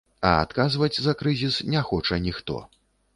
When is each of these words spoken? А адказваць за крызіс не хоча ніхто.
А 0.27 0.29
адказваць 0.43 1.01
за 1.07 1.13
крызіс 1.19 1.57
не 1.73 1.83
хоча 1.91 2.19
ніхто. 2.25 2.57